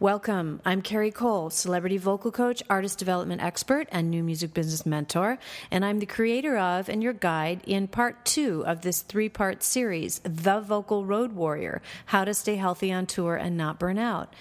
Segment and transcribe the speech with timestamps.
[0.00, 0.62] Welcome.
[0.64, 5.38] I'm Cari Cole, celebrity vocal coach, artist development expert, and new music business mentor.
[5.70, 9.62] And I'm the creator of and your guide in part two of this three part
[9.62, 14.32] series, The Vocal Road Warrior How to Stay Healthy on Tour and Not Burn Out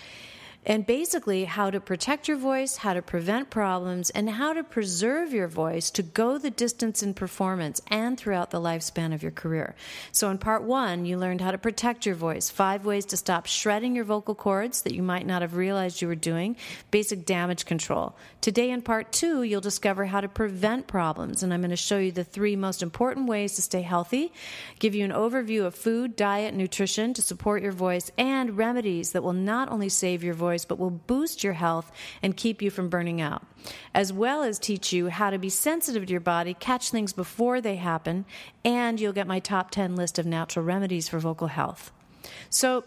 [0.70, 5.34] and basically how to protect your voice, how to prevent problems, and how to preserve
[5.34, 9.74] your voice to go the distance in performance and throughout the lifespan of your career.
[10.12, 13.48] So, in part one, you learned how to protect your voice, five ways to stop
[13.48, 16.56] shredding your vocal cords that you might not have realized you were doing,
[16.92, 18.16] basic damage control.
[18.40, 21.98] Today, in part two, you'll discover how to prevent problems, and I'm going to show
[21.98, 24.32] you the three most important ways to stay healthy,
[24.78, 29.24] give you an overview of food, diet, nutrition to support your voice, and remedies that
[29.24, 31.92] will not only save your voice voice, but will boost your health
[32.22, 33.44] and keep you from burning out,
[33.94, 37.62] as well as teach you how to be sensitive to your body, catch things before
[37.62, 38.26] they happen,
[38.66, 41.92] and you'll get my top 10 list of natural remedies for vocal health.
[42.50, 42.84] So,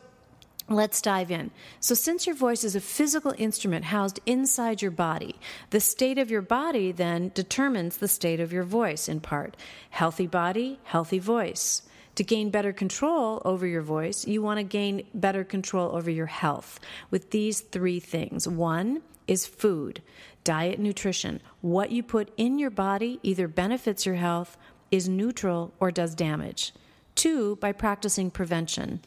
[0.69, 1.51] Let's dive in.
[1.81, 5.35] So, since your voice is a physical instrument housed inside your body,
[5.71, 9.57] the state of your body then determines the state of your voice in part.
[9.91, 11.83] Healthy body, healthy voice.
[12.17, 16.27] To gain better control over your voice, you want to gain better control over your
[16.27, 16.79] health
[17.11, 18.47] with these three things.
[18.47, 20.03] One is food,
[20.45, 21.41] diet, nutrition.
[21.63, 24.59] What you put in your body either benefits your health,
[24.91, 26.75] is neutral, or does damage.
[27.15, 29.01] Two, by practicing prevention.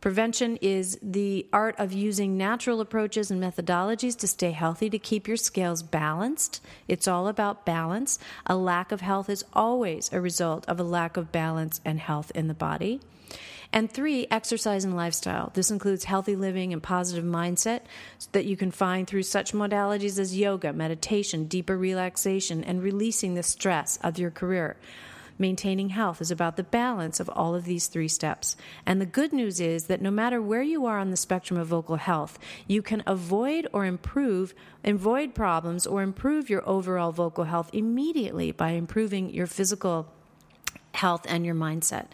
[0.00, 5.28] Prevention is the art of using natural approaches and methodologies to stay healthy, to keep
[5.28, 6.62] your scales balanced.
[6.88, 8.18] It's all about balance.
[8.46, 12.32] A lack of health is always a result of a lack of balance and health
[12.34, 13.00] in the body.
[13.74, 15.50] And three, exercise and lifestyle.
[15.54, 17.82] This includes healthy living and positive mindset
[18.32, 23.42] that you can find through such modalities as yoga, meditation, deeper relaxation, and releasing the
[23.42, 24.76] stress of your career.
[25.40, 28.56] Maintaining health is about the balance of all of these three steps.
[28.84, 31.66] And the good news is that no matter where you are on the spectrum of
[31.66, 34.52] vocal health, you can avoid or improve,
[34.84, 40.12] avoid problems or improve your overall vocal health immediately by improving your physical
[40.92, 42.08] health and your mindset.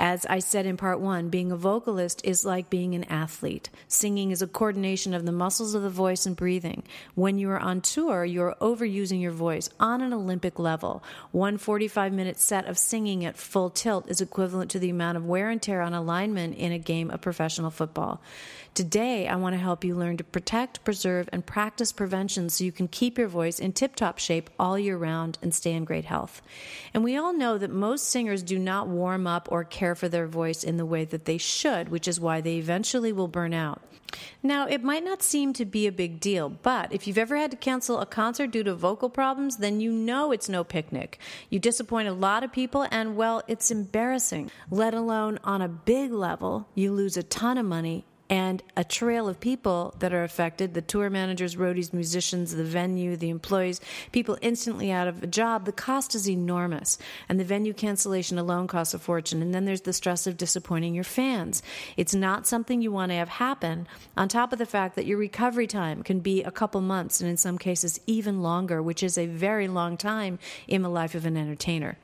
[0.00, 3.68] As I said in part one, being a vocalist is like being an athlete.
[3.88, 6.84] Singing is a coordination of the muscles of the voice and breathing.
[7.16, 11.02] When you are on tour, you are overusing your voice on an Olympic level.
[11.32, 15.26] One 45 minute set of singing at full tilt is equivalent to the amount of
[15.26, 18.22] wear and tear on a lineman in a game of professional football.
[18.74, 22.70] Today, I want to help you learn to protect, preserve, and practice prevention so you
[22.70, 26.04] can keep your voice in tip top shape all year round and stay in great
[26.04, 26.40] health.
[26.94, 30.26] And we all know that most singers do not warm up or care for their
[30.26, 33.82] voice in the way that they should, which is why they eventually will burn out.
[34.42, 37.50] Now, it might not seem to be a big deal, but if you've ever had
[37.50, 41.18] to cancel a concert due to vocal problems, then you know it's no picnic.
[41.50, 44.50] You disappoint a lot of people, and well, it's embarrassing.
[44.70, 49.28] Let alone on a big level, you lose a ton of money and a trail
[49.28, 53.80] of people that are affected the tour managers, roadies, musicians, the venue, the employees,
[54.12, 55.64] people instantly out of a job.
[55.64, 59.40] The cost is enormous, and the venue cancellation alone costs a fortune.
[59.40, 61.62] And then there's the stress of disappointing your fans.
[61.96, 65.18] It's not something you want to have happen, on top of the fact that your
[65.18, 69.16] recovery time can be a couple months, and in some cases, even longer, which is
[69.16, 71.96] a very long time in the life of an entertainer.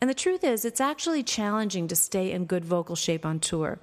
[0.00, 3.78] And the truth is, it's actually challenging to stay in good vocal shape on tour.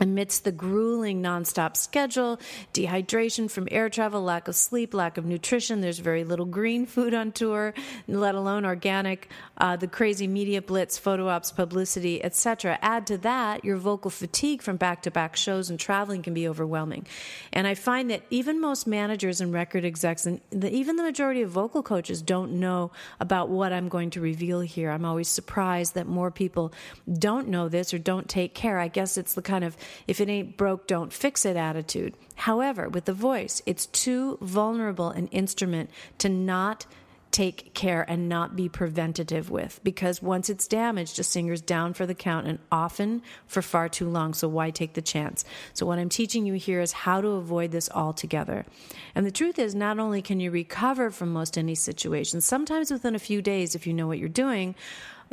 [0.00, 2.40] Amidst the grueling nonstop schedule,
[2.72, 7.12] dehydration from air travel, lack of sleep, lack of nutrition, there's very little green food
[7.12, 7.74] on tour,
[8.08, 9.28] let alone organic,
[9.58, 12.78] uh, the crazy media blitz, photo ops, publicity, etc.
[12.80, 16.48] Add to that your vocal fatigue from back to back shows and traveling can be
[16.48, 17.06] overwhelming.
[17.52, 21.42] And I find that even most managers and record execs, and the, even the majority
[21.42, 22.90] of vocal coaches, don't know
[23.20, 24.90] about what I'm going to reveal here.
[24.90, 26.72] I'm always surprised that more people
[27.18, 28.78] don't know this or don't take care.
[28.78, 32.14] I guess it's the kind of if it ain't broke, don't fix it attitude.
[32.36, 36.86] However, with the voice, it's too vulnerable an instrument to not
[37.30, 42.06] take care and not be preventative with because once it's damaged, a singer's down for
[42.06, 44.34] the count and often for far too long.
[44.34, 45.44] So, why take the chance?
[45.72, 48.66] So, what I'm teaching you here is how to avoid this altogether.
[49.14, 53.14] And the truth is, not only can you recover from most any situation, sometimes within
[53.14, 54.74] a few days, if you know what you're doing,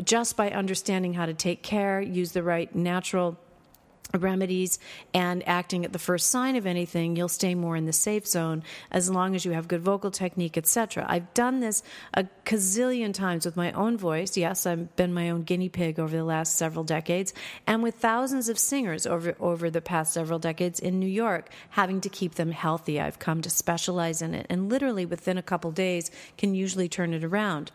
[0.04, 3.40] just by understanding how to take care, use the right natural
[4.14, 4.80] remedies
[5.14, 8.64] and acting at the first sign of anything you'll stay more in the safe zone
[8.92, 11.84] as long as you have good vocal technique etc i've done this
[12.14, 14.38] a gazillion times with my own voice.
[14.38, 17.34] Yes i've been my own guinea pig over the last several decades
[17.66, 22.02] and with thousands of singers over over the past several decades in new york having
[22.02, 23.00] to keep them healthy.
[23.00, 27.14] I've come to specialize in it and literally within a couple days can usually turn
[27.14, 27.72] it around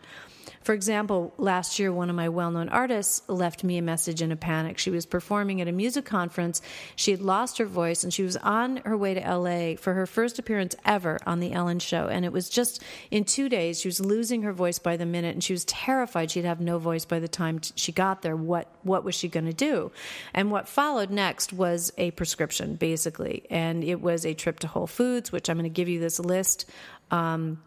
[0.63, 4.31] For example, last year, one of my well known artists left me a message in
[4.31, 4.77] a panic.
[4.77, 6.61] She was performing at a music conference.
[6.95, 10.05] She had lost her voice and she was on her way to LA for her
[10.05, 12.07] first appearance ever on The Ellen Show.
[12.07, 12.81] And it was just
[13.11, 16.31] in two days, she was losing her voice by the minute and she was terrified
[16.31, 18.35] she'd have no voice by the time she got there.
[18.35, 19.91] What, what was she going to do?
[20.33, 23.45] And what followed next was a prescription, basically.
[23.49, 26.19] And it was a trip to Whole Foods, which I'm going to give you this
[26.19, 26.69] list.
[27.11, 27.59] Um,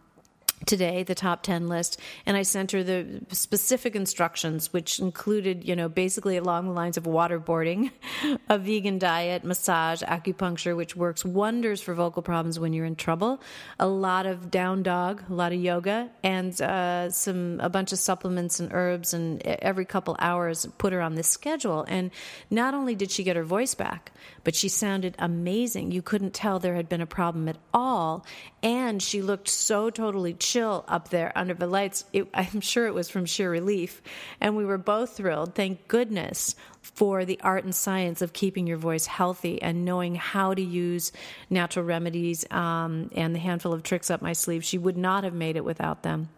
[0.64, 5.76] today the top 10 list and i sent her the specific instructions which included you
[5.76, 7.90] know basically along the lines of waterboarding
[8.48, 13.40] a vegan diet massage acupuncture which works wonders for vocal problems when you're in trouble
[13.78, 17.98] a lot of down dog a lot of yoga and uh, some a bunch of
[17.98, 21.84] supplements and herbs and every couple hours put her on this schedule.
[21.88, 22.10] And
[22.50, 24.12] not only did she get her voice back
[24.44, 25.90] but she sounded amazing.
[25.90, 28.24] You couldn't tell there had been a problem at all
[28.66, 32.04] and she looked so totally chill up there under the lights.
[32.12, 34.02] It, I'm sure it was from sheer relief.
[34.40, 35.54] And we were both thrilled.
[35.54, 40.52] Thank goodness for the art and science of keeping your voice healthy and knowing how
[40.52, 41.12] to use
[41.48, 44.64] natural remedies um, and the handful of tricks up my sleeve.
[44.64, 46.28] She would not have made it without them.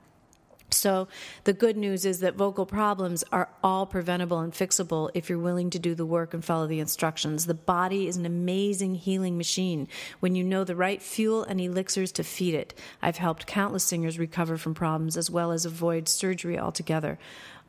[0.78, 1.08] So,
[1.44, 5.70] the good news is that vocal problems are all preventable and fixable if you're willing
[5.70, 7.46] to do the work and follow the instructions.
[7.46, 9.88] The body is an amazing healing machine
[10.20, 12.74] when you know the right fuel and elixirs to feed it.
[13.02, 17.18] I've helped countless singers recover from problems as well as avoid surgery altogether.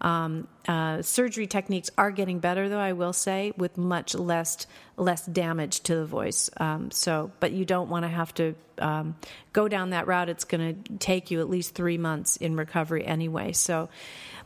[0.01, 4.65] Um, uh, surgery techniques are getting better, though I will say, with much less
[4.97, 6.49] less damage to the voice.
[6.57, 9.15] Um, so, but you don't want to have to um,
[9.53, 10.29] go down that route.
[10.29, 13.53] It's going to take you at least three months in recovery anyway.
[13.53, 13.89] So.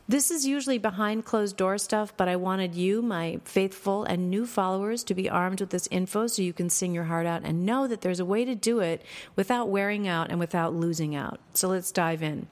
[0.06, 4.44] This is usually behind closed door stuff, but I wanted you, my faithful and new
[4.44, 7.64] followers, to be armed with this info so you can sing your heart out and
[7.64, 9.00] know that there's a way to do it
[9.34, 11.40] without wearing out and without losing out.
[11.54, 12.48] So let's dive in.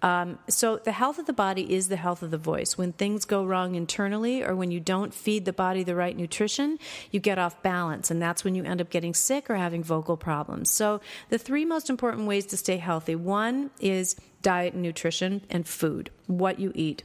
[0.00, 2.78] Um, so, the health of the body is the health of the voice.
[2.78, 6.78] When things go wrong internally or when you don't feed the body the right nutrition,
[7.10, 10.16] you get off balance, and that's when you end up getting sick or having vocal
[10.16, 10.70] problems.
[10.70, 11.00] So,
[11.30, 16.10] the three most important ways to stay healthy one is diet and nutrition and food,
[16.26, 17.02] what you eat.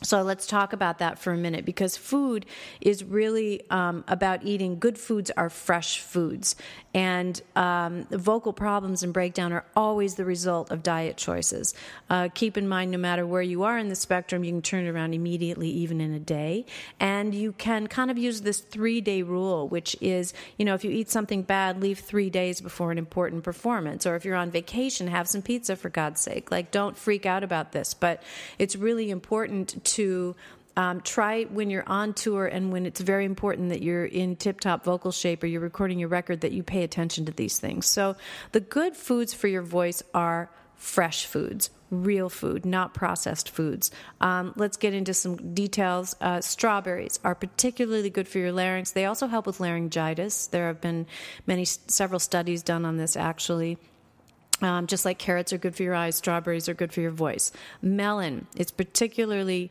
[0.00, 2.46] So let's talk about that for a minute because food
[2.80, 4.78] is really um, about eating.
[4.78, 6.54] Good foods are fresh foods,
[6.94, 11.74] and um, vocal problems and breakdown are always the result of diet choices.
[12.08, 14.86] Uh, keep in mind, no matter where you are in the spectrum, you can turn
[14.86, 16.64] it around immediately, even in a day,
[17.00, 20.92] and you can kind of use this three-day rule, which is, you know, if you
[20.92, 25.08] eat something bad, leave three days before an important performance, or if you're on vacation,
[25.08, 26.52] have some pizza for God's sake.
[26.52, 28.22] Like, don't freak out about this, but
[28.60, 30.36] it's really important to
[30.76, 34.60] um, try when you're on tour and when it's very important that you're in tip
[34.60, 37.86] top vocal shape or you're recording your record that you pay attention to these things.
[37.86, 38.16] So,
[38.52, 43.90] the good foods for your voice are fresh foods, real food, not processed foods.
[44.20, 46.14] Um, let's get into some details.
[46.20, 48.92] Uh, strawberries are particularly good for your larynx.
[48.92, 50.46] They also help with laryngitis.
[50.46, 51.06] There have been
[51.46, 53.78] many, several studies done on this actually.
[54.60, 57.52] Um, just like carrots are good for your eyes, strawberries are good for your voice.
[57.80, 59.70] Melon, it's particularly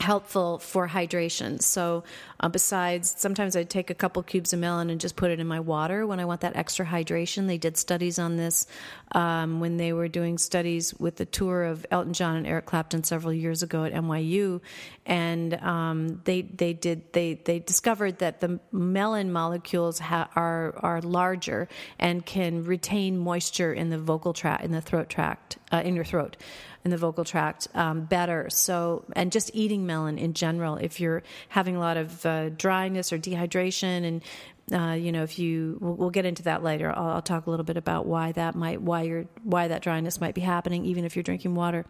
[0.00, 1.62] helpful for hydration.
[1.62, 2.04] So,
[2.42, 5.46] uh, besides, sometimes I take a couple cubes of melon and just put it in
[5.46, 7.46] my water when I want that extra hydration.
[7.46, 8.66] They did studies on this
[9.12, 13.04] um, when they were doing studies with the tour of Elton John and Eric Clapton
[13.04, 14.60] several years ago at NYU,
[15.06, 21.00] and um, they they did they they discovered that the melon molecules ha- are are
[21.00, 21.68] larger
[22.00, 26.04] and can retain moisture in the vocal tract in the throat tract uh, in your
[26.04, 26.36] throat
[26.84, 28.50] in the vocal tract um, better.
[28.50, 33.12] So, and just eating melon in general, if you're having a lot of uh, dryness
[33.12, 34.22] or dehydration, and
[34.70, 36.92] uh, you know, if you, we'll, we'll get into that later.
[36.96, 40.20] I'll, I'll, talk a little bit about why that might, why you're, why that dryness
[40.20, 41.84] might be happening, even if you're drinking water.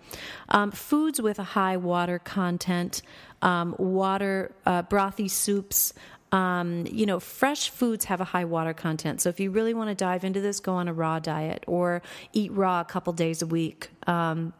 [0.49, 3.03] Um, foods with a high water content,
[3.43, 5.93] um, water, uh, brothy soups.
[6.33, 9.21] Um, you know, fresh foods have a high water content.
[9.21, 12.01] So if you really want to dive into this, go on a raw diet or
[12.33, 13.91] eat raw a couple days a week.
[14.07, 14.55] Um,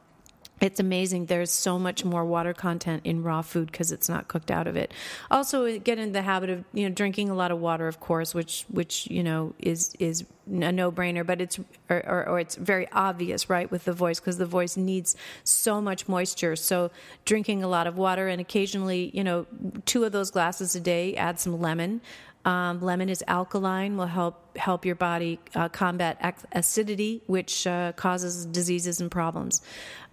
[0.63, 1.27] it's amazing.
[1.27, 4.77] There's so much more water content in raw food because it's not cooked out of
[4.77, 4.95] it.
[5.29, 8.33] Also, get in the habit of you know drinking a lot of water, of course,
[8.33, 11.59] which which you know is is a no brainer, but it's
[11.91, 15.81] or, or, or, it's very obvious, right, with the voice because the voice needs so
[15.81, 16.55] much moisture.
[16.55, 16.93] So
[17.25, 19.47] drinking a lot of water and occasionally, you know,
[19.85, 21.17] two of those glasses a day.
[21.17, 22.01] Add some lemon.
[22.45, 26.19] Um, lemon is alkaline, will help help your body uh, combat
[26.53, 29.63] acidity, which uh, causes diseases and problems.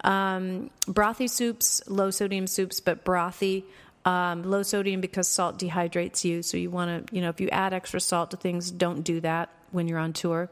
[0.04, 3.64] Um, brothy soups, low sodium soups, but brothy.
[4.04, 6.42] Um, low sodium because salt dehydrates you.
[6.42, 9.20] So you want to, you know, if you add extra salt to things, don't do
[9.20, 10.48] that when you're on tour.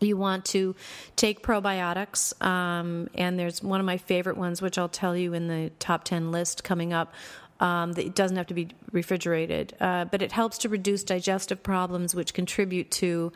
[0.00, 0.76] you want to
[1.16, 5.48] take probiotics, um, and there's one of my favorite ones, which I'll tell you in
[5.48, 7.12] the top 10 list coming up.
[7.62, 12.12] Um, it doesn't have to be refrigerated, uh, but it helps to reduce digestive problems,
[12.12, 13.32] which contribute to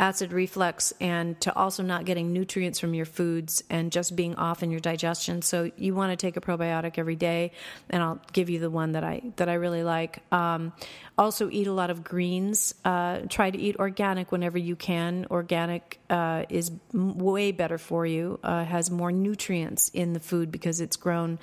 [0.00, 4.62] acid reflux and to also not getting nutrients from your foods and just being off
[4.62, 5.42] in your digestion.
[5.42, 7.52] So you want to take a probiotic every day,
[7.90, 10.22] and I'll give you the one that I that I really like.
[10.32, 10.72] Um,
[11.16, 12.74] also, eat a lot of greens.
[12.84, 15.26] Uh, try to eat organic whenever you can.
[15.30, 18.40] Organic uh, is way better for you.
[18.42, 21.38] Uh, has more nutrients in the food because it's grown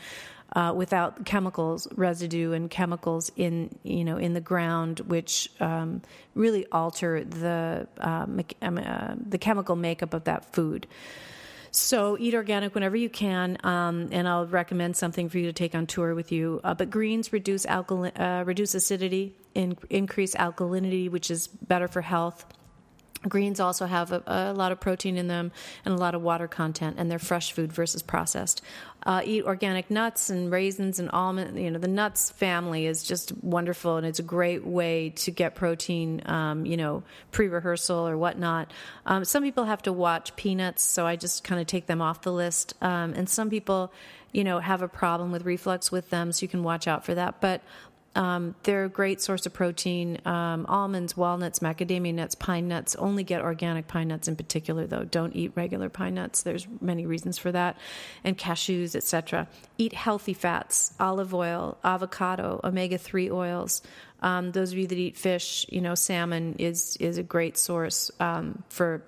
[0.55, 6.01] uh, without chemicals residue and chemicals in you know in the ground, which um,
[6.33, 10.87] really alter the uh, me- um, uh, the chemical makeup of that food.
[11.71, 15.75] So eat organic whenever you can, um, and I'll recommend something for you to take
[15.75, 16.61] on tour with you.
[16.63, 21.99] Uh, but greens reduce alkali- uh, reduce acidity, in- increase alkalinity, which is better for
[21.99, 22.45] health.
[23.27, 25.51] Greens also have a, a, lot of protein in them
[25.83, 28.61] and a lot of water content, and they're fresh food versus processed.
[29.03, 31.59] Uh, eat organic nuts and raisins and almond.
[31.59, 35.55] You know, the nuts family is just wonderful, and it's a great way to get
[35.55, 36.21] protein.
[36.25, 38.71] Um, you know, pre-rehearsal or whatnot.
[39.05, 42.21] Um, some people have to watch peanuts, so I just kind of take them off
[42.21, 42.73] the list.
[42.81, 43.91] Um, and some people,
[44.31, 47.15] you know, have a problem with reflux with them, so you can watch out for
[47.15, 47.41] that.
[47.41, 47.61] But
[48.15, 50.19] um, they're a great source of protein.
[50.25, 52.95] Um, almonds, walnuts, macadamia nuts, pine nuts.
[52.95, 55.03] Only get organic pine nuts in particular, though.
[55.03, 56.41] Don't eat regular pine nuts.
[56.41, 57.77] There's many reasons for that,
[58.23, 59.47] and cashews, etc.
[59.77, 63.81] Eat healthy fats: olive oil, avocado, omega three oils.
[64.21, 68.11] Um, those of you that eat fish, you know, salmon is is a great source
[68.21, 69.03] um, for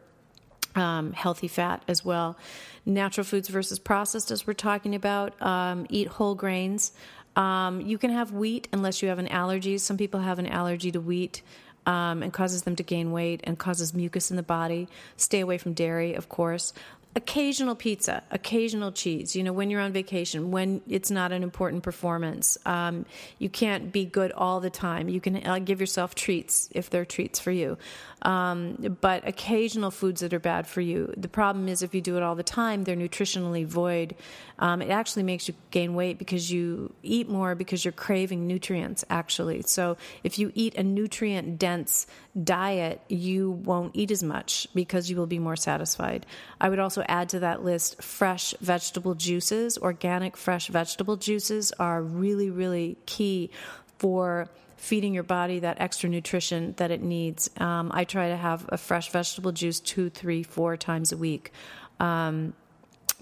[0.77, 2.37] um, healthy fat as well.
[2.85, 5.41] Natural foods versus processed, as we're talking about.
[5.41, 6.93] Um, eat whole grains.
[7.37, 9.77] Um, you can have wheat unless you have an allergy.
[9.77, 11.41] Some people have an allergy to wheat.
[11.85, 14.89] Um, and causes them to gain weight and causes mucus in the body.
[15.15, 16.73] Stay away from dairy, of course
[17.17, 19.35] occasional pizza, occasional cheese.
[19.35, 23.07] You know, when you're on vacation, when it's not an important performance, um,
[23.39, 25.09] you can't be good all the time.
[25.09, 27.79] You can uh, give yourself treats if they're treats for you,
[28.21, 31.11] um, but occasional foods that are bad for you.
[31.17, 34.13] The problem is if you do it all the time, they're nutritionally void.
[34.59, 39.03] Um, it actually makes you gain weight because you eat more because you're craving nutrients.
[39.09, 42.05] Actually, so if you eat a nutrient dense
[42.43, 46.25] diet, you won't eat as much because you will be more satisfied.
[46.61, 49.77] I would also add to that list fresh vegetable juices.
[49.77, 53.49] Organic fresh vegetable juices are really, really key
[53.97, 57.49] for feeding your body that extra nutrition that it needs.
[57.57, 61.51] Um, I try to have a fresh vegetable juice two, three, four times a week.
[61.99, 62.53] Um,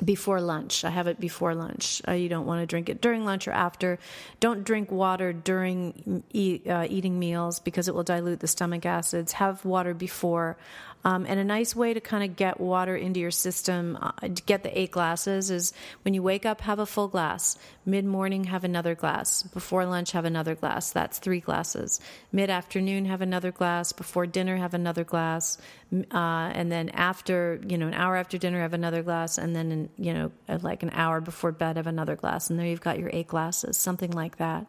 [0.03, 0.83] before lunch.
[0.83, 2.01] I have it before lunch.
[2.07, 3.97] Uh, you don't want to drink it during lunch or after.
[4.39, 9.31] Don't drink water during eat, uh, eating meals because it will dilute the stomach acids.
[9.33, 10.57] Have water before.
[11.05, 14.41] Um, and a nice way to kind of get water into your system, uh, to
[14.41, 15.71] get the eight glasses, is
[16.01, 17.59] when you wake up, have a full glass.
[17.85, 19.43] Mid morning, have another glass.
[19.43, 20.91] Before lunch, have another glass.
[20.91, 21.99] That's three glasses.
[22.31, 23.91] Mid afternoon, have another glass.
[23.91, 25.59] Before dinner, have another glass.
[25.93, 29.37] Uh, and then after, you know, an hour after dinner, have another glass.
[29.37, 30.31] And then, you know,
[30.63, 32.49] like an hour before bed, have another glass.
[32.49, 34.65] And there you've got your eight glasses, something like that.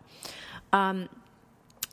[0.75, 1.09] Um,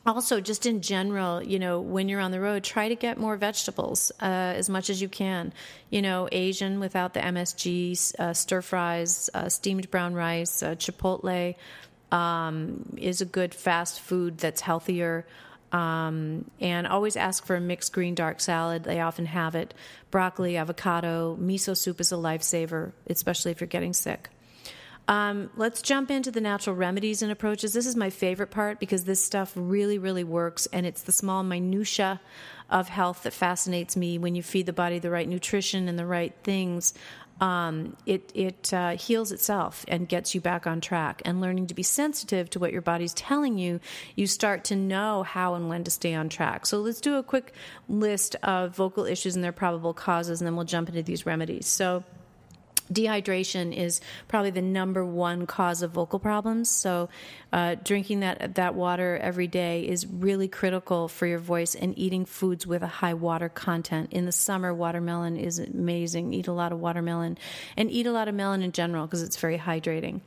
[0.06, 3.36] also just in general you know when you're on the road try to get more
[3.36, 5.52] vegetables uh, as much as you can.
[5.90, 11.54] You know asian without the msg uh, stir fries uh, steamed brown rice uh, chipotle
[12.12, 15.26] um, is a good fast food that's healthier.
[15.72, 18.84] Um, and always ask for a mixed green dark salad.
[18.84, 19.74] They often have it.
[20.12, 24.30] Broccoli avocado miso soup is a lifesaver especially if you're getting sick
[25.06, 27.72] um, let's jump into the natural remedies and approaches.
[27.72, 31.42] This is my favorite part because this stuff really, really works, and it's the small
[31.42, 32.20] minutia
[32.70, 34.16] of health that fascinates me.
[34.16, 36.94] When you feed the body the right nutrition and the right things,
[37.40, 41.20] um, it it uh, heals itself and gets you back on track.
[41.26, 43.80] And learning to be sensitive to what your body's telling you,
[44.16, 46.64] you start to know how and when to stay on track.
[46.64, 47.52] So let's do a quick
[47.88, 51.66] list of vocal issues and their probable causes, and then we'll jump into these remedies.
[51.66, 52.04] So
[52.94, 56.70] dehydration is probably the number one cause of vocal problems.
[56.70, 57.08] So,
[57.52, 62.24] uh, drinking that that water every day is really critical for your voice, and eating
[62.24, 64.12] foods with a high water content.
[64.12, 66.32] In the summer, watermelon is amazing.
[66.32, 67.38] Eat a lot of watermelon,
[67.76, 70.20] and eat a lot of melon in general because it's very hydrating.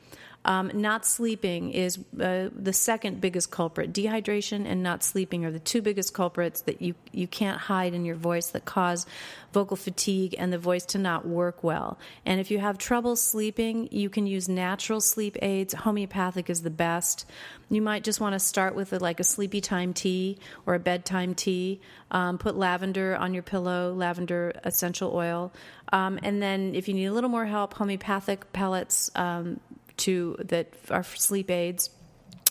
[0.48, 3.92] Um, not sleeping is uh, the second biggest culprit.
[3.92, 8.06] Dehydration and not sleeping are the two biggest culprits that you, you can't hide in
[8.06, 9.06] your voice that cause
[9.52, 12.00] vocal fatigue and the voice to not work well.
[12.26, 15.74] And if you have trouble sleeping, you can use natural sleep aids.
[15.74, 17.26] Homeopathic is the best.
[17.70, 20.80] You might just want to start with a, like a sleepy time tea or a
[20.80, 21.82] bedtime tea.
[22.10, 25.52] Um, put lavender on your pillow, lavender essential oil.
[25.92, 29.60] Um, and then if you need a little more help, homeopathic pellets um,
[29.98, 31.90] to that are sleep aids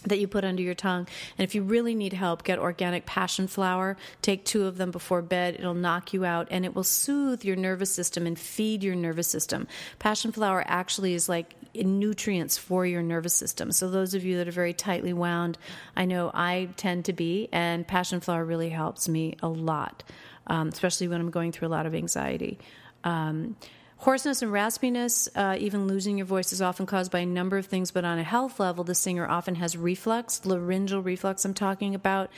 [0.07, 1.07] that you put under your tongue.
[1.37, 3.97] And if you really need help, get organic passion flower.
[4.23, 5.57] Take two of them before bed.
[5.59, 9.29] It'll knock you out and it will soothe your nervous system and feed your nervous
[9.29, 9.67] system.
[9.99, 13.73] Passion flower actually is like nutrients for your nervous system.
[13.73, 15.59] So, those of you that are very tightly wound,
[15.97, 20.03] I know I tend to be, and passion flower really helps me a lot,
[20.47, 22.59] um, especially when I'm going through a lot of anxiety.
[23.05, 23.57] Um,
[23.99, 27.65] Hoarseness and raspiness, uh, even losing your voice, is often caused by a number of
[27.65, 31.95] things, but on a health level, the singer often has reflux, laryngeal reflux, I'm talking
[31.95, 32.31] about.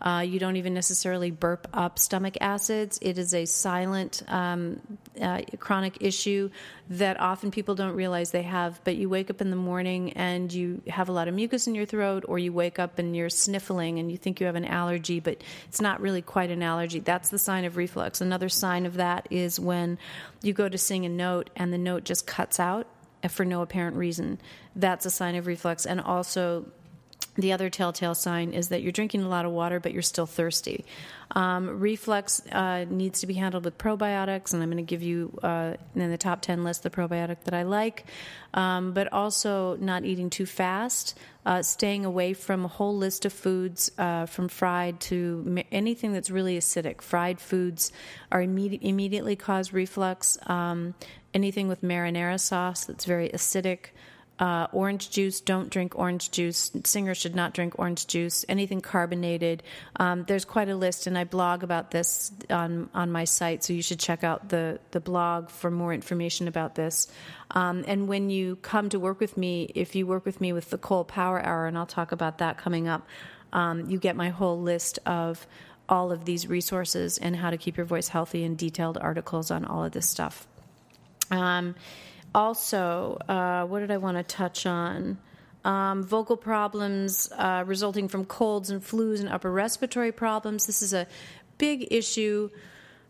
[0.00, 2.98] Uh, you don't even necessarily burp up stomach acids.
[3.00, 4.80] It is a silent um,
[5.20, 6.50] uh, chronic issue
[6.90, 8.80] that often people don't realize they have.
[8.84, 11.74] But you wake up in the morning and you have a lot of mucus in
[11.74, 14.64] your throat, or you wake up and you're sniffling and you think you have an
[14.64, 17.00] allergy, but it's not really quite an allergy.
[17.00, 18.20] That's the sign of reflux.
[18.20, 19.98] Another sign of that is when
[20.42, 22.86] you go to sing a note and the note just cuts out
[23.30, 24.38] for no apparent reason.
[24.76, 25.86] That's a sign of reflux.
[25.86, 26.66] And also,
[27.36, 30.26] the other telltale sign is that you're drinking a lot of water, but you're still
[30.26, 30.84] thirsty.
[31.32, 35.36] Um, reflux uh, needs to be handled with probiotics, and I'm going to give you
[35.42, 38.04] uh, in the top 10 list the probiotic that I like,
[38.52, 43.32] um, but also not eating too fast, uh, staying away from a whole list of
[43.32, 47.00] foods, uh, from fried to anything that's really acidic.
[47.00, 47.90] Fried foods
[48.30, 50.38] are imme- immediately cause reflux.
[50.46, 50.94] Um,
[51.34, 53.86] anything with marinara sauce that's very acidic.
[54.36, 56.72] Uh, orange juice, don't drink orange juice.
[56.84, 58.44] Singers should not drink orange juice.
[58.48, 59.62] Anything carbonated.
[59.94, 63.72] Um, there's quite a list, and I blog about this on on my site, so
[63.72, 67.06] you should check out the the blog for more information about this.
[67.52, 70.68] Um, and when you come to work with me, if you work with me with
[70.70, 73.06] the Cole Power Hour, and I'll talk about that coming up,
[73.52, 75.46] um, you get my whole list of
[75.88, 79.64] all of these resources and how to keep your voice healthy and detailed articles on
[79.64, 80.48] all of this stuff.
[81.30, 81.76] Um,
[82.34, 85.18] also, uh, what did I want to touch on?
[85.64, 90.66] Um, vocal problems uh, resulting from colds and flus and upper respiratory problems.
[90.66, 91.06] This is a
[91.56, 92.50] big issue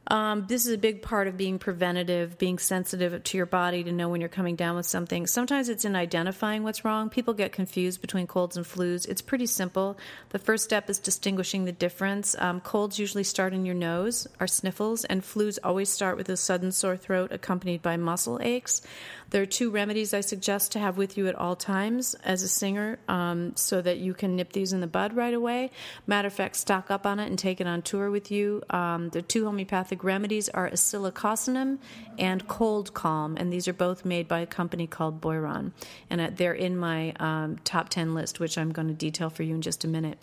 [0.09, 3.93] um, this is a big part of being preventative, being sensitive to your body to
[3.93, 5.27] know when you're coming down with something.
[5.27, 7.09] Sometimes it's in identifying what's wrong.
[7.09, 9.09] People get confused between colds and flus.
[9.09, 9.97] It's pretty simple.
[10.31, 12.37] The first step is distinguishing the difference.
[12.39, 16.37] Um, colds usually start in your nose, are sniffles, and flus always start with a
[16.37, 18.83] sudden sore throat accompanied by muscle aches.
[19.31, 22.49] There are two remedies I suggest to have with you at all times as a
[22.49, 25.71] singer um, so that you can nip these in the bud right away.
[26.07, 28.63] Matter of fact, stock up on it and take it on tour with you.
[28.71, 31.79] Um, the two homeopathic remedies are Oscillococcinum
[32.19, 35.73] and cold calm, and these are both made by a company called Boiron.
[36.11, 39.43] And uh, they're in my um, top 10 list, which I'm going to detail for
[39.43, 40.19] you in just a minute.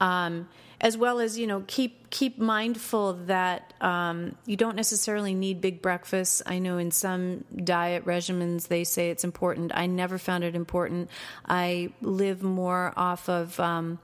[0.00, 0.48] Um,
[0.80, 5.80] as well as you know keep keep mindful that um, you don't necessarily need big
[5.80, 6.42] breakfasts.
[6.44, 9.72] I know in some diet regimens they say it's important.
[9.74, 11.10] I never found it important.
[11.46, 13.58] I live more off of.
[13.58, 13.98] Um,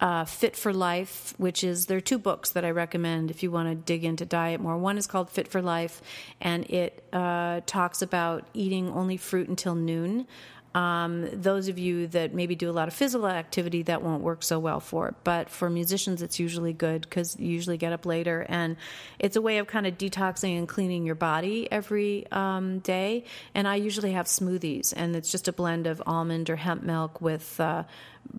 [0.00, 3.50] uh, Fit for Life, which is there are two books that I recommend if you
[3.50, 4.76] want to dig into diet more.
[4.76, 6.02] One is called Fit for Life,
[6.40, 10.26] and it uh, talks about eating only fruit until noon.
[10.74, 14.42] Um, those of you that maybe do a lot of physical activity, that won't work
[14.42, 15.08] so well for.
[15.08, 15.14] it.
[15.22, 18.76] But for musicians, it's usually good because you usually get up later, and
[19.18, 23.24] it's a way of kind of detoxing and cleaning your body every um, day.
[23.54, 27.20] And I usually have smoothies, and it's just a blend of almond or hemp milk
[27.20, 27.60] with.
[27.60, 27.84] Uh,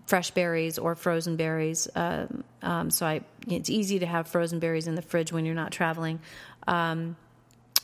[0.07, 1.87] fresh berries or frozen berries.
[1.95, 5.55] Um, um, so I, it's easy to have frozen berries in the fridge when you're
[5.55, 6.19] not traveling.
[6.67, 7.15] Um,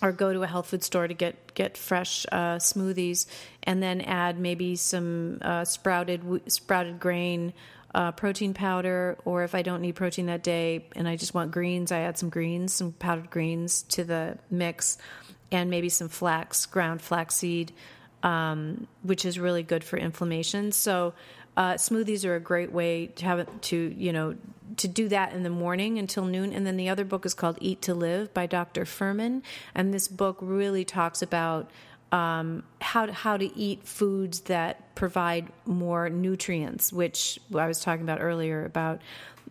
[0.01, 3.27] or go to a health food store to get get fresh uh, smoothies,
[3.63, 7.53] and then add maybe some uh, sprouted sprouted grain
[7.93, 9.17] uh, protein powder.
[9.25, 12.17] Or if I don't need protein that day and I just want greens, I add
[12.17, 14.97] some greens, some powdered greens to the mix,
[15.51, 17.71] and maybe some flax, ground flaxseed,
[18.23, 20.71] um, which is really good for inflammation.
[20.71, 21.13] So
[21.57, 24.35] uh, smoothies are a great way to have it to you know
[24.77, 26.53] to do that in the morning until noon.
[26.53, 28.85] And then the other book is called Eat to Live by Dr.
[28.85, 29.41] Fuhrman,
[29.75, 31.69] and this book really talks about
[32.11, 38.03] um, how to, how to eat foods that provide more nutrients, which I was talking
[38.03, 39.01] about earlier about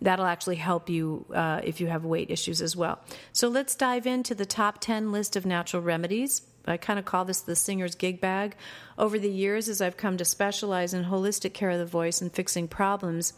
[0.02, 3.00] that'll actually help you uh, if you have weight issues as well.
[3.32, 6.42] So let's dive into the top 10 list of natural remedies.
[6.66, 8.54] I kind of call this the singer's gig bag.
[8.98, 12.32] Over the years, as I've come to specialize in holistic care of the voice and
[12.32, 13.32] fixing problems,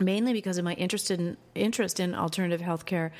[0.00, 3.10] mainly because of my interest in interest in alternative healthcare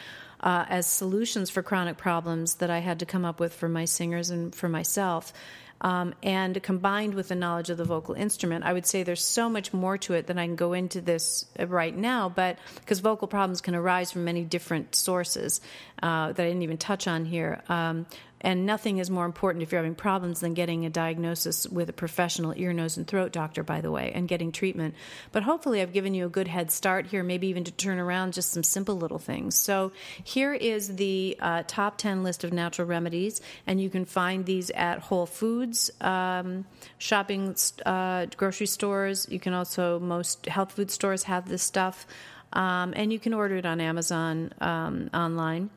[0.40, 3.84] uh, as solutions for chronic problems that I had to come up with for my
[3.84, 5.32] singers and for myself.
[5.80, 9.48] Um, and combined with the knowledge of the vocal instrument, I would say there's so
[9.48, 12.28] much more to it than I can go into this right now.
[12.28, 15.60] But because vocal problems can arise from many different sources
[16.02, 17.62] uh, that I didn't even touch on here.
[17.68, 18.06] Um,
[18.40, 21.92] and nothing is more important if you're having problems than getting a diagnosis with a
[21.92, 24.94] professional ear, nose, and throat doctor, by the way, and getting treatment.
[25.32, 28.34] But hopefully, I've given you a good head start here, maybe even to turn around
[28.34, 29.54] just some simple little things.
[29.56, 34.46] So, here is the uh, top 10 list of natural remedies, and you can find
[34.46, 36.64] these at Whole Foods, um,
[36.98, 39.26] shopping, uh, grocery stores.
[39.30, 42.06] You can also, most health food stores have this stuff,
[42.52, 45.70] um, and you can order it on Amazon um, online.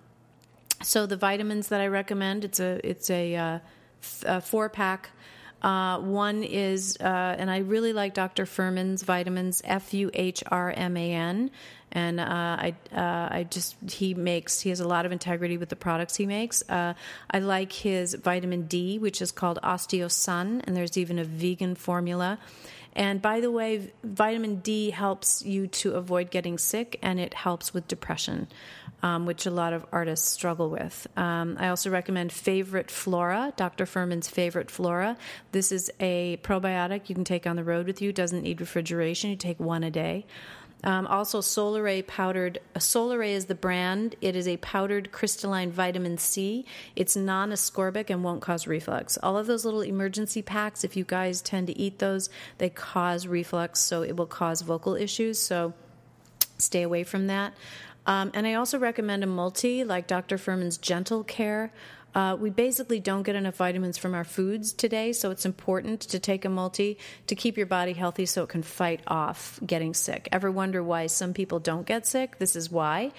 [0.83, 3.59] So the vitamins that I recommend, it's a it's a, uh,
[4.25, 5.11] a four pack.
[5.61, 8.45] Uh, one is, uh, and I really like Dr.
[8.45, 11.51] Fuhrman's vitamins, F U H R M A N,
[11.91, 15.69] and uh, I uh, I just he makes he has a lot of integrity with
[15.69, 16.63] the products he makes.
[16.67, 16.95] Uh,
[17.29, 22.39] I like his vitamin D, which is called OsteoSun, and there's even a vegan formula.
[22.93, 27.73] And by the way, vitamin D helps you to avoid getting sick and it helps
[27.73, 28.47] with depression,
[29.01, 31.07] um, which a lot of artists struggle with.
[31.15, 33.85] Um, I also recommend Favorite Flora, Dr.
[33.85, 35.17] Fuhrman's Favorite Flora.
[35.51, 39.29] This is a probiotic you can take on the road with you, doesn't need refrigeration.
[39.29, 40.25] You take one a day.
[40.83, 42.59] Um, also, Solaray powdered.
[42.75, 44.15] Uh, Solaray is the brand.
[44.21, 46.65] It is a powdered crystalline vitamin C.
[46.95, 49.17] It's non ascorbic and won't cause reflux.
[49.21, 53.27] All of those little emergency packs, if you guys tend to eat those, they cause
[53.27, 55.37] reflux, so it will cause vocal issues.
[55.37, 55.73] So
[56.57, 57.53] stay away from that.
[58.07, 60.37] Um, and I also recommend a multi like Dr.
[60.37, 61.71] Fuhrman's Gentle Care.
[62.13, 66.19] Uh, we basically don't get enough vitamins from our foods today, so it's important to
[66.19, 66.97] take a multi
[67.27, 70.27] to keep your body healthy so it can fight off getting sick.
[70.31, 72.37] Ever wonder why some people don't get sick?
[72.37, 73.11] This is why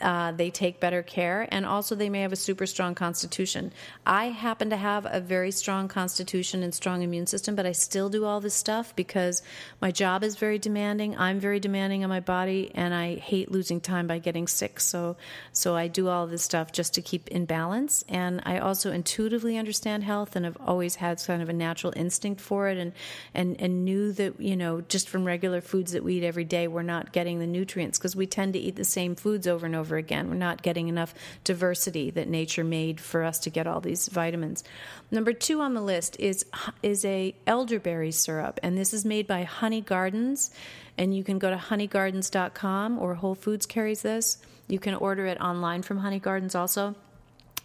[0.00, 3.72] uh, they take better care, and also they may have a super strong constitution.
[4.06, 8.08] I happen to have a very strong constitution and strong immune system, but I still
[8.08, 9.42] do all this stuff because
[9.80, 11.16] my job is very demanding.
[11.18, 14.80] I'm very demanding on my body, and I hate losing time by getting sick.
[14.80, 15.16] So,
[15.52, 18.04] so I do all this stuff just to keep in balance.
[18.08, 22.40] And I also intuitively understand health, and have always had kind of a natural instinct
[22.40, 22.92] for it, and
[23.34, 26.68] and and knew that you know just from regular foods that we eat every day,
[26.68, 29.74] we're not getting the nutrients because we tend to eat the same foods over and
[29.76, 30.28] over over again.
[30.28, 34.62] We're not getting enough diversity that nature made for us to get all these vitamins.
[35.10, 36.46] Number two on the list is
[36.80, 40.52] is a elderberry syrup, and this is made by Honey Gardens,
[40.96, 44.38] and you can go to honeygardens.com or Whole Foods carries this.
[44.68, 46.94] You can order it online from Honey Gardens also.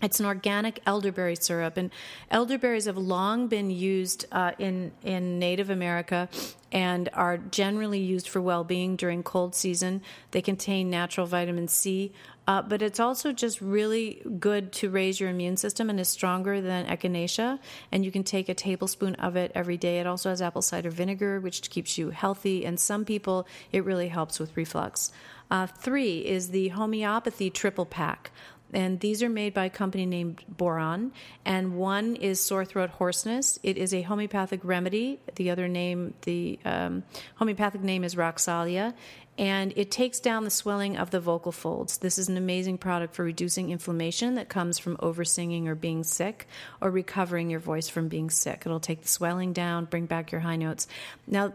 [0.01, 1.89] It's an organic elderberry syrup, and
[2.29, 6.27] elderberries have long been used uh, in in Native America
[6.71, 10.01] and are generally used for well-being during cold season.
[10.31, 12.12] They contain natural vitamin C,
[12.47, 16.60] uh, but it's also just really good to raise your immune system and is stronger
[16.60, 17.60] than echinacea.
[17.93, 19.99] And you can take a tablespoon of it every day.
[19.99, 22.65] It also has apple cider vinegar, which keeps you healthy.
[22.65, 25.13] And some people, it really helps with reflux.
[25.49, 28.31] Uh, three is the homeopathy triple pack
[28.73, 31.12] and these are made by a company named Boiron.
[31.45, 33.60] And one is sore throat hoarseness.
[33.63, 35.19] It is a homeopathic remedy.
[35.36, 37.04] The other name, the um,
[37.36, 38.93] homeopathic name is Roxalia,
[39.38, 41.99] and it takes down the swelling of the vocal folds.
[41.99, 46.47] This is an amazing product for reducing inflammation that comes from oversinging or being sick,
[46.82, 48.63] or recovering your voice from being sick.
[48.65, 50.88] It'll take the swelling down, bring back your high notes.
[51.28, 51.54] Now,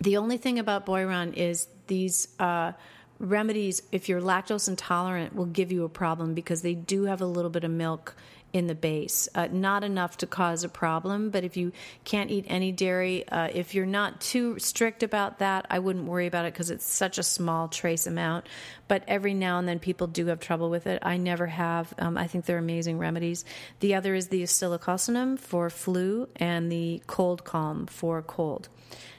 [0.00, 2.28] the only thing about Boiron is these.
[2.38, 2.72] Uh,
[3.18, 7.26] remedies, if you're lactose intolerant, will give you a problem because they do have a
[7.26, 8.14] little bit of milk
[8.52, 9.28] in the base.
[9.34, 11.72] Uh, not enough to cause a problem, but if you
[12.04, 16.26] can't eat any dairy, uh, if you're not too strict about that, I wouldn't worry
[16.26, 18.46] about it because it's such a small trace amount.
[18.88, 21.00] But every now and then people do have trouble with it.
[21.02, 21.92] I never have.
[21.98, 23.44] Um, I think they're amazing remedies.
[23.80, 28.68] The other is the Oscillococcinum for flu and the cold calm for cold.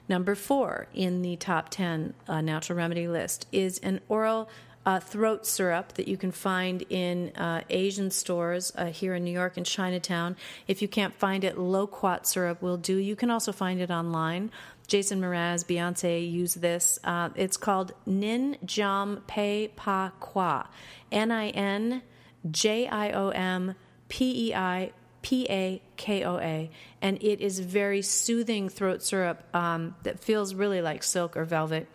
[0.09, 4.49] Number four in the top 10 uh, natural remedy list is an oral
[4.87, 9.31] uh, throat syrup that you can find in uh, Asian stores uh, here in New
[9.31, 10.37] York and Chinatown.
[10.65, 12.95] If you can't find it, loquat syrup will do.
[12.95, 14.49] You can also find it online.
[14.87, 16.99] Jason Mraz, Beyonce use this.
[17.03, 20.69] Uh, it's called Nin Jiom Pei Pa Koa.
[21.11, 22.01] N I N
[22.49, 23.75] J I O M
[24.07, 24.93] P E I
[25.27, 26.69] P A K O A,
[27.01, 31.85] and it is very soothing throat syrup um, that feels really like silk or velvet.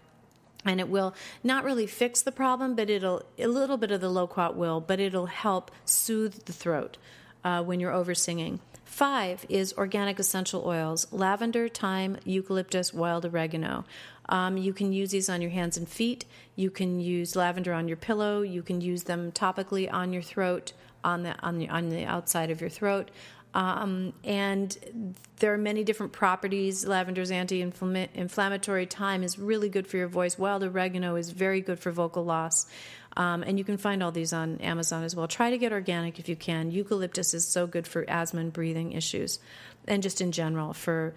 [0.64, 4.10] And it will not really fix the problem, but it'll a little bit of the
[4.20, 6.98] loquat will, but it'll help soothe the throat.
[7.44, 8.60] uh, when you're over singing.
[8.84, 13.84] Five is organic essential oils lavender, thyme, eucalyptus, wild oregano.
[14.28, 16.24] Um, you can use these on your hands and feet.
[16.56, 18.42] You can use lavender on your pillow.
[18.42, 20.72] You can use them topically on your throat,
[21.04, 23.10] on the on the on the outside of your throat.
[23.54, 26.86] Um, and there are many different properties.
[26.86, 28.86] Lavender's anti-inflammatory.
[28.86, 30.38] Thyme is really good for your voice.
[30.38, 32.66] Wild oregano is very good for vocal loss.
[33.14, 35.28] Um, and you can find all these on Amazon as well.
[35.28, 36.70] Try to get organic if you can.
[36.70, 39.38] Eucalyptus is so good for asthma and breathing issues,
[39.86, 41.14] and just in general for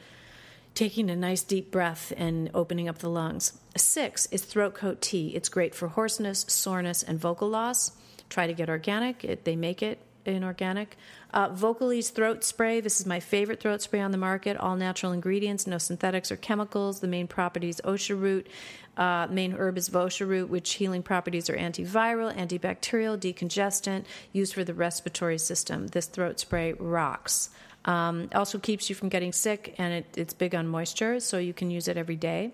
[0.73, 3.53] taking a nice deep breath and opening up the lungs.
[3.77, 5.29] Six is throat coat tea.
[5.29, 7.93] It's great for hoarseness, soreness, and vocal loss.
[8.29, 9.23] Try to get organic.
[9.23, 10.97] It, they make it in organic.
[11.33, 12.81] Uh, Vocal Eze throat spray.
[12.81, 14.57] This is my favorite throat spray on the market.
[14.57, 16.99] All natural ingredients, no synthetics or chemicals.
[16.99, 18.47] The main properties osha root.
[18.97, 24.63] Uh, main herb is Vosha root, which healing properties are antiviral, antibacterial, decongestant, used for
[24.63, 25.87] the respiratory system.
[25.87, 27.49] This throat spray rocks.
[27.83, 31.53] Um, also keeps you from getting sick, and it, it's big on moisture, so you
[31.53, 32.51] can use it every day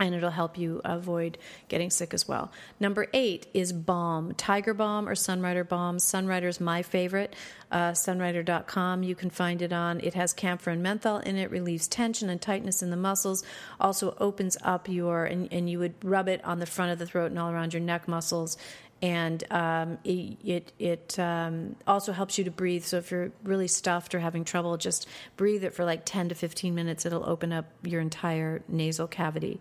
[0.00, 1.36] and it'll help you avoid
[1.68, 2.50] getting sick as well.
[2.80, 5.98] Number eight is balm, Tiger Balm or Sunrider Balm.
[5.98, 7.36] Sunrider is my favorite.
[7.70, 10.00] Uh, sunrider.com, you can find it on.
[10.00, 13.44] It has camphor and menthol in it, relieves tension and tightness in the muscles,
[13.78, 17.06] also opens up your, and, and you would rub it on the front of the
[17.06, 18.56] throat and all around your neck muscles
[19.02, 22.84] and um, it it, it um, also helps you to breathe.
[22.84, 26.34] So if you're really stuffed or having trouble, just breathe it for like 10 to
[26.34, 27.06] 15 minutes.
[27.06, 29.60] It'll open up your entire nasal cavity.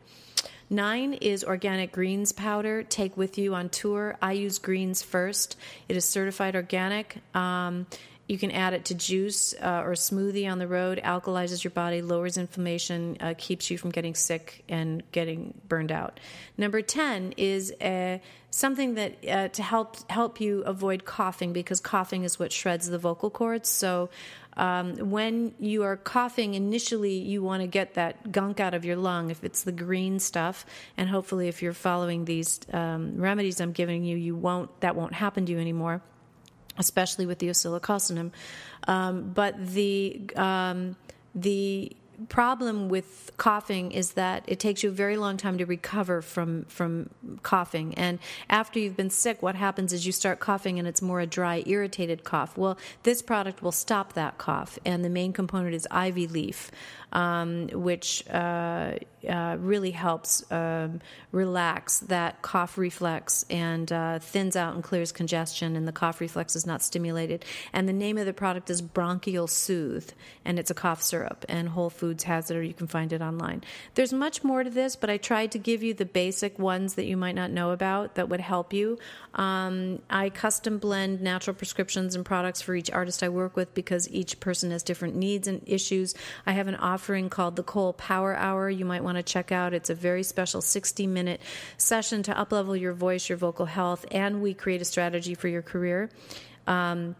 [0.70, 2.84] Nine is organic greens powder.
[2.84, 4.18] Take with you on tour.
[4.22, 5.58] I use greens first.
[5.88, 7.18] It is certified organic.
[7.34, 7.88] Um,
[8.30, 11.02] you can add it to juice uh, or smoothie on the road.
[11.04, 16.20] Alkalizes your body, lowers inflammation, uh, keeps you from getting sick and getting burned out.
[16.56, 18.20] Number ten is uh,
[18.52, 23.00] something that uh, to help help you avoid coughing because coughing is what shreds the
[23.00, 23.68] vocal cords.
[23.68, 24.12] So
[24.56, 28.98] um, when you are coughing, initially you want to get that gunk out of your
[28.98, 33.72] lung if it's the green stuff, and hopefully if you're following these um, remedies I'm
[33.72, 36.04] giving you, you won't that won't happen to you anymore,
[36.80, 38.32] especially with the Oscillococcinum.
[38.88, 40.96] Um, but the um,
[41.36, 41.96] the
[42.28, 46.66] problem with coughing is that it takes you a very long time to recover from
[46.66, 47.10] from
[47.44, 47.94] coughing.
[47.96, 51.28] And after you've been sick what happens is you start coughing and it's more a
[51.28, 52.58] dry irritated cough.
[52.58, 54.78] Well this product will stop that cough.
[54.86, 56.72] And the main component is ivy leaf
[57.14, 58.96] um, which uh,
[59.28, 61.02] uh, really helps um,
[61.32, 66.56] relax that cough reflex and uh, thins out and clears congestion, and the cough reflex
[66.56, 67.44] is not stimulated.
[67.74, 70.12] And the name of the product is Bronchial Soothe,
[70.46, 71.46] and it's a cough syrup.
[71.50, 73.64] And Whole Foods has it, or you can find it online.
[73.96, 77.06] There's much more to this, but I tried to give you the basic ones that
[77.06, 78.98] you might not know about that would help you.
[79.36, 84.10] Um, I custom blend natural prescriptions and products for each artist I work with because
[84.10, 86.16] each person has different needs and issues.
[86.46, 88.70] I have an offering called the Cole Power Hour.
[88.70, 89.74] You might want to check out.
[89.74, 91.42] It's a very special 60 minute
[91.78, 95.64] session to uplevel your voice, your vocal health, and we create a strategy for your
[95.64, 96.10] career.
[96.68, 97.16] Um,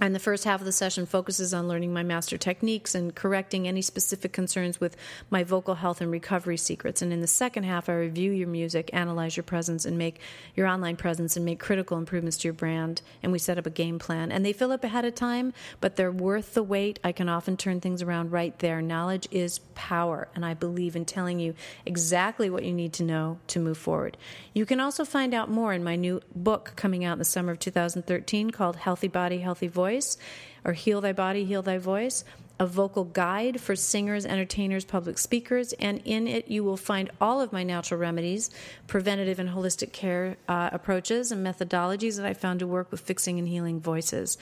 [0.00, 3.68] and the first half of the session focuses on learning my master techniques and correcting
[3.68, 4.96] any specific concerns with
[5.30, 7.00] my vocal health and recovery secrets.
[7.00, 10.18] And in the second half, I review your music, analyze your presence, and make
[10.56, 13.02] your online presence and make critical improvements to your brand.
[13.22, 14.32] And we set up a game plan.
[14.32, 16.98] And they fill up ahead of time, but they're worth the wait.
[17.04, 18.82] I can often turn things around right there.
[18.82, 21.54] Knowledge is power, and I believe in telling you
[21.86, 24.16] exactly what you need to know to move forward.
[24.54, 27.52] You can also find out more in my new book coming out in the summer
[27.52, 30.16] of 2013 called Healthy Body, Healthy Voice
[30.64, 32.24] or Heal Thy Body, Heal Thy Voice,
[32.60, 37.40] a vocal guide for singers, entertainers, public speakers, and in it you will find all
[37.40, 38.50] of my natural remedies,
[38.86, 43.38] preventative and holistic care uh, approaches, and methodologies that I found to work with fixing
[43.38, 44.38] and healing voices.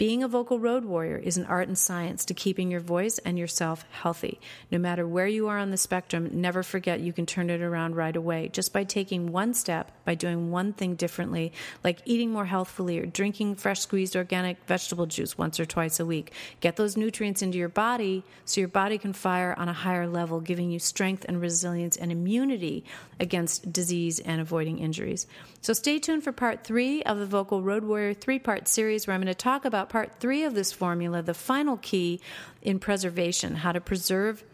[0.00, 3.38] Being a vocal road warrior is an art and science to keeping your voice and
[3.38, 4.40] yourself healthy.
[4.70, 7.96] No matter where you are on the spectrum, never forget you can turn it around
[7.96, 11.52] right away just by taking one step, by doing one thing differently,
[11.84, 16.06] like eating more healthfully or drinking fresh squeezed organic vegetable juice once or twice a
[16.06, 16.32] week.
[16.60, 20.40] Get those nutrients into your body so your body can fire on a higher level,
[20.40, 22.84] giving you strength and resilience and immunity
[23.18, 25.26] against disease and avoiding injuries.
[25.60, 29.14] So stay tuned for part three of the Vocal Road Warrior three part series where
[29.14, 32.20] I'm going to talk about part three of this formula, the final key
[32.62, 34.44] in preservation, how to preserve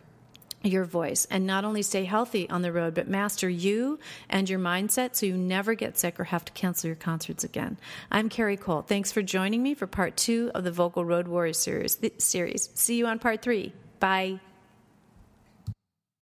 [0.67, 3.99] your voice and not only stay healthy on the road, but master you
[4.29, 7.77] and your mindset so you never get sick or have to cancel your concerts again.
[8.11, 8.83] I'm Cari Cole.
[8.83, 11.99] Thanks for joining me for part two of the Vocal Road Warrior series.
[12.19, 12.71] series.
[12.75, 13.73] See you on part three.
[14.01, 14.41] Bye.